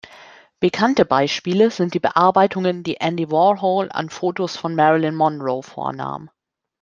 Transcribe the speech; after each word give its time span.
Bekannte 0.59 1.05
Beispiele 1.05 1.69
sind 1.69 1.93
die 1.93 1.99
Bearbeitungen, 1.99 2.81
die 2.81 2.95
Andy 2.97 3.29
Warhol 3.29 3.87
an 3.91 4.09
Fotos 4.09 4.57
von 4.57 4.73
Marilyn 4.73 5.13
Monroe 5.13 5.61
vornahm. 5.61 6.31